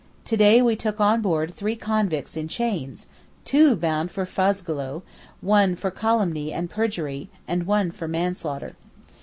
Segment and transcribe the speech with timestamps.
[0.25, 3.05] To day we took on board three convicts in chains,
[3.45, 5.03] two bound for Fazogloo,
[5.41, 8.73] one for calumny and perjury, and one for manslaughter.